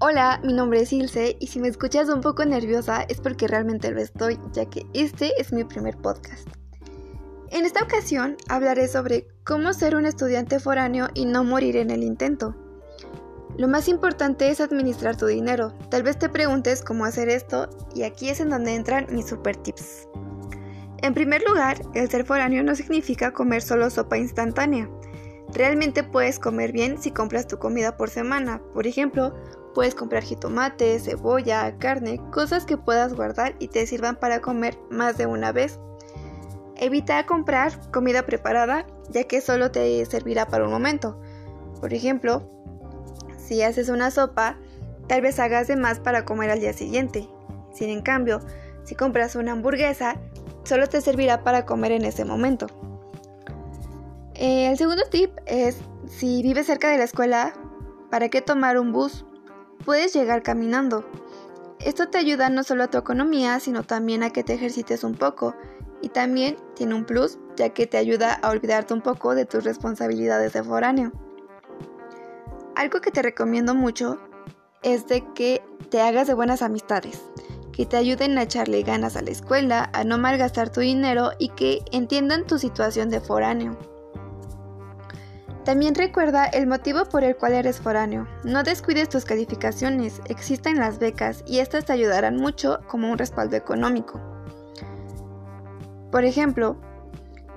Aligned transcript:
Hola, 0.00 0.40
mi 0.44 0.52
nombre 0.52 0.80
es 0.80 0.92
Ilse 0.92 1.36
y 1.40 1.48
si 1.48 1.58
me 1.58 1.66
escuchas 1.66 2.08
un 2.08 2.20
poco 2.20 2.44
nerviosa 2.44 3.02
es 3.08 3.20
porque 3.20 3.48
realmente 3.48 3.90
lo 3.90 4.00
estoy, 4.00 4.38
ya 4.52 4.64
que 4.64 4.86
este 4.94 5.32
es 5.40 5.52
mi 5.52 5.64
primer 5.64 5.96
podcast. 5.96 6.46
En 7.50 7.64
esta 7.64 7.82
ocasión 7.82 8.36
hablaré 8.48 8.86
sobre 8.86 9.26
cómo 9.42 9.72
ser 9.72 9.96
un 9.96 10.06
estudiante 10.06 10.60
foráneo 10.60 11.08
y 11.14 11.24
no 11.24 11.42
morir 11.42 11.76
en 11.76 11.90
el 11.90 12.04
intento. 12.04 12.54
Lo 13.56 13.66
más 13.66 13.88
importante 13.88 14.48
es 14.50 14.60
administrar 14.60 15.16
tu 15.16 15.26
dinero. 15.26 15.74
Tal 15.90 16.04
vez 16.04 16.16
te 16.16 16.28
preguntes 16.28 16.84
cómo 16.84 17.04
hacer 17.04 17.28
esto 17.28 17.68
y 17.92 18.04
aquí 18.04 18.28
es 18.28 18.38
en 18.38 18.50
donde 18.50 18.76
entran 18.76 19.08
mis 19.10 19.26
super 19.26 19.56
tips. 19.56 20.06
En 21.02 21.12
primer 21.12 21.42
lugar, 21.42 21.80
el 21.94 22.08
ser 22.08 22.24
foráneo 22.24 22.62
no 22.62 22.76
significa 22.76 23.32
comer 23.32 23.62
solo 23.62 23.90
sopa 23.90 24.16
instantánea. 24.16 24.88
Realmente 25.54 26.04
puedes 26.04 26.38
comer 26.38 26.72
bien 26.72 27.02
si 27.02 27.10
compras 27.10 27.48
tu 27.48 27.58
comida 27.58 27.96
por 27.96 28.10
semana. 28.10 28.60
Por 28.74 28.86
ejemplo, 28.86 29.34
Puedes 29.74 29.94
comprar 29.94 30.22
jitomate, 30.22 30.98
cebolla, 30.98 31.76
carne, 31.78 32.20
cosas 32.30 32.64
que 32.64 32.76
puedas 32.76 33.14
guardar 33.14 33.54
y 33.58 33.68
te 33.68 33.86
sirvan 33.86 34.16
para 34.16 34.40
comer 34.40 34.78
más 34.90 35.16
de 35.18 35.26
una 35.26 35.52
vez. 35.52 35.78
Evita 36.76 37.26
comprar 37.26 37.90
comida 37.90 38.24
preparada 38.24 38.86
ya 39.10 39.24
que 39.24 39.40
solo 39.40 39.70
te 39.70 40.04
servirá 40.06 40.46
para 40.46 40.64
un 40.64 40.70
momento. 40.70 41.18
Por 41.80 41.94
ejemplo, 41.94 42.48
si 43.36 43.62
haces 43.62 43.88
una 43.88 44.10
sopa, 44.10 44.56
tal 45.06 45.22
vez 45.22 45.38
hagas 45.38 45.68
de 45.68 45.76
más 45.76 46.00
para 46.00 46.24
comer 46.24 46.50
al 46.50 46.60
día 46.60 46.72
siguiente. 46.72 47.28
Sin 47.72 47.90
en 47.90 48.02
cambio, 48.02 48.40
si 48.84 48.94
compras 48.94 49.36
una 49.36 49.52
hamburguesa, 49.52 50.16
solo 50.64 50.88
te 50.88 51.00
servirá 51.00 51.44
para 51.44 51.64
comer 51.64 51.92
en 51.92 52.04
ese 52.04 52.24
momento. 52.24 52.66
el 54.34 54.76
segundo 54.76 55.02
tip 55.10 55.30
es, 55.46 55.78
si 56.06 56.42
vives 56.42 56.66
cerca 56.66 56.90
de 56.90 56.98
la 56.98 57.04
escuela, 57.04 57.54
¿para 58.10 58.28
qué 58.28 58.42
tomar 58.42 58.78
un 58.78 58.92
bus? 58.92 59.24
Puedes 59.88 60.12
llegar 60.12 60.42
caminando. 60.42 61.02
Esto 61.80 62.10
te 62.10 62.18
ayuda 62.18 62.50
no 62.50 62.62
solo 62.62 62.84
a 62.84 62.90
tu 62.90 62.98
economía, 62.98 63.58
sino 63.58 63.84
también 63.84 64.22
a 64.22 64.28
que 64.28 64.44
te 64.44 64.52
ejercites 64.52 65.02
un 65.02 65.14
poco. 65.14 65.54
Y 66.02 66.10
también 66.10 66.58
tiene 66.74 66.94
un 66.94 67.06
plus, 67.06 67.38
ya 67.56 67.70
que 67.70 67.86
te 67.86 67.96
ayuda 67.96 68.34
a 68.34 68.50
olvidarte 68.50 68.92
un 68.92 69.00
poco 69.00 69.34
de 69.34 69.46
tus 69.46 69.64
responsabilidades 69.64 70.52
de 70.52 70.62
foráneo. 70.62 71.10
Algo 72.76 73.00
que 73.00 73.10
te 73.10 73.22
recomiendo 73.22 73.74
mucho 73.74 74.20
es 74.82 75.06
de 75.06 75.24
que 75.32 75.62
te 75.88 76.02
hagas 76.02 76.26
de 76.26 76.34
buenas 76.34 76.60
amistades, 76.60 77.22
que 77.72 77.86
te 77.86 77.96
ayuden 77.96 78.36
a 78.36 78.42
echarle 78.42 78.82
ganas 78.82 79.16
a 79.16 79.22
la 79.22 79.30
escuela, 79.30 79.88
a 79.94 80.04
no 80.04 80.18
malgastar 80.18 80.70
tu 80.70 80.80
dinero 80.80 81.30
y 81.38 81.48
que 81.48 81.82
entiendan 81.92 82.46
tu 82.46 82.58
situación 82.58 83.08
de 83.08 83.22
foráneo. 83.22 83.97
También 85.68 85.94
recuerda 85.94 86.46
el 86.46 86.66
motivo 86.66 87.04
por 87.04 87.24
el 87.24 87.36
cual 87.36 87.52
eres 87.52 87.78
foráneo. 87.78 88.26
No 88.42 88.62
descuides 88.62 89.10
tus 89.10 89.26
calificaciones, 89.26 90.22
existen 90.26 90.78
las 90.78 90.98
becas 90.98 91.44
y 91.46 91.58
estas 91.58 91.84
te 91.84 91.92
ayudarán 91.92 92.36
mucho 92.36 92.78
como 92.86 93.10
un 93.10 93.18
respaldo 93.18 93.54
económico. 93.54 94.18
Por 96.10 96.24
ejemplo, 96.24 96.80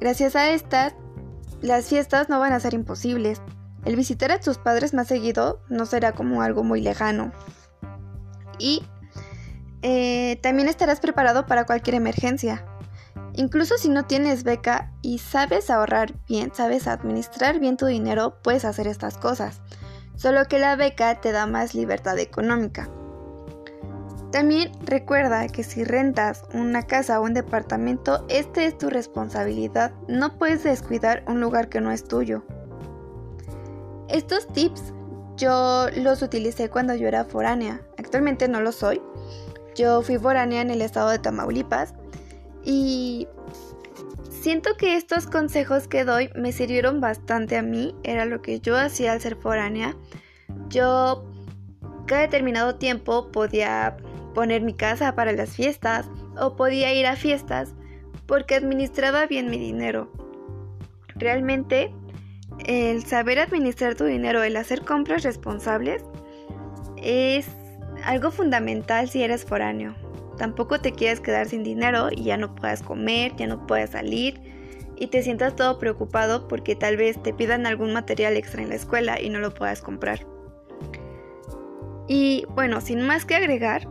gracias 0.00 0.34
a 0.34 0.50
estas, 0.50 0.96
las 1.60 1.86
fiestas 1.86 2.28
no 2.28 2.40
van 2.40 2.52
a 2.52 2.58
ser 2.58 2.74
imposibles. 2.74 3.40
El 3.84 3.94
visitar 3.94 4.32
a 4.32 4.40
tus 4.40 4.58
padres 4.58 4.94
más 4.94 5.06
seguido 5.06 5.60
no 5.68 5.86
será 5.86 6.10
como 6.10 6.42
algo 6.42 6.64
muy 6.64 6.80
lejano. 6.80 7.30
Y 8.58 8.82
eh, 9.82 10.40
también 10.42 10.68
estarás 10.68 10.98
preparado 10.98 11.46
para 11.46 11.66
cualquier 11.66 11.94
emergencia. 11.94 12.66
Incluso 13.34 13.78
si 13.78 13.88
no 13.88 14.04
tienes 14.04 14.44
beca 14.44 14.92
y 15.00 15.18
sabes 15.18 15.70
ahorrar 15.70 16.12
bien, 16.28 16.52
sabes 16.54 16.86
administrar 16.86 17.60
bien 17.60 17.76
tu 17.76 17.86
dinero, 17.86 18.38
puedes 18.42 18.64
hacer 18.64 18.86
estas 18.86 19.16
cosas. 19.16 19.60
Solo 20.16 20.44
que 20.44 20.58
la 20.58 20.76
beca 20.76 21.20
te 21.20 21.32
da 21.32 21.46
más 21.46 21.74
libertad 21.74 22.18
económica. 22.18 22.88
También 24.30 24.72
recuerda 24.84 25.46
que 25.48 25.62
si 25.62 25.84
rentas 25.84 26.44
una 26.54 26.82
casa 26.82 27.20
o 27.20 27.24
un 27.24 27.34
departamento, 27.34 28.24
este 28.28 28.66
es 28.66 28.78
tu 28.78 28.88
responsabilidad. 28.88 29.92
No 30.08 30.38
puedes 30.38 30.62
descuidar 30.64 31.22
un 31.26 31.40
lugar 31.40 31.68
que 31.68 31.80
no 31.80 31.90
es 31.90 32.04
tuyo. 32.04 32.42
Estos 34.08 34.46
tips 34.48 34.94
yo 35.36 35.86
los 35.96 36.22
utilicé 36.22 36.68
cuando 36.68 36.94
yo 36.94 37.08
era 37.08 37.24
foránea. 37.24 37.80
Actualmente 37.98 38.48
no 38.48 38.60
lo 38.60 38.72
soy. 38.72 39.02
Yo 39.74 40.02
fui 40.02 40.18
foránea 40.18 40.60
en 40.60 40.70
el 40.70 40.82
estado 40.82 41.08
de 41.08 41.18
Tamaulipas 41.18 41.94
y 42.64 43.28
siento 44.30 44.76
que 44.76 44.96
estos 44.96 45.26
consejos 45.26 45.88
que 45.88 46.04
doy 46.04 46.30
me 46.34 46.52
sirvieron 46.52 47.00
bastante 47.00 47.56
a 47.56 47.62
mí, 47.62 47.94
era 48.02 48.24
lo 48.24 48.42
que 48.42 48.60
yo 48.60 48.76
hacía 48.76 49.12
al 49.12 49.20
ser 49.20 49.36
foránea. 49.36 49.96
Yo 50.68 51.24
cada 52.06 52.22
determinado 52.22 52.76
tiempo 52.76 53.30
podía 53.30 53.96
poner 54.34 54.62
mi 54.62 54.74
casa 54.74 55.14
para 55.14 55.32
las 55.32 55.50
fiestas 55.50 56.06
o 56.38 56.56
podía 56.56 56.92
ir 56.94 57.06
a 57.06 57.16
fiestas 57.16 57.74
porque 58.26 58.54
administraba 58.54 59.26
bien 59.26 59.50
mi 59.50 59.58
dinero. 59.58 60.10
Realmente 61.14 61.92
el 62.66 63.04
saber 63.04 63.38
administrar 63.38 63.94
tu 63.94 64.04
dinero, 64.04 64.42
el 64.42 64.56
hacer 64.56 64.82
compras 64.82 65.22
responsables, 65.22 66.04
es 66.96 67.46
algo 68.04 68.30
fundamental 68.30 69.08
si 69.08 69.22
eres 69.22 69.44
foráneo. 69.44 69.94
Tampoco 70.42 70.80
te 70.80 70.90
quieres 70.90 71.20
quedar 71.20 71.46
sin 71.46 71.62
dinero 71.62 72.08
y 72.10 72.24
ya 72.24 72.36
no 72.36 72.56
puedas 72.56 72.82
comer, 72.82 73.30
ya 73.36 73.46
no 73.46 73.64
puedas 73.64 73.90
salir 73.90 74.40
y 74.96 75.06
te 75.06 75.22
sientas 75.22 75.54
todo 75.54 75.78
preocupado 75.78 76.48
porque 76.48 76.74
tal 76.74 76.96
vez 76.96 77.22
te 77.22 77.32
pidan 77.32 77.64
algún 77.64 77.92
material 77.92 78.36
extra 78.36 78.60
en 78.60 78.70
la 78.70 78.74
escuela 78.74 79.20
y 79.20 79.30
no 79.30 79.38
lo 79.38 79.54
puedas 79.54 79.82
comprar. 79.82 80.26
Y 82.08 82.44
bueno, 82.56 82.80
sin 82.80 83.02
más 83.02 83.24
que 83.24 83.36
agregar, 83.36 83.86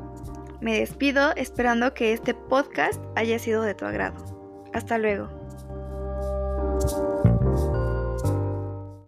me 0.60 0.78
despido 0.78 1.34
esperando 1.38 1.94
que 1.94 2.12
este 2.12 2.34
podcast 2.34 3.02
haya 3.16 3.40
sido 3.40 3.62
de 3.62 3.74
tu 3.74 3.86
agrado. 3.86 4.18
Hasta 4.74 4.98
luego. 4.98 5.41